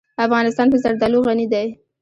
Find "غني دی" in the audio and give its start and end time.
1.27-1.67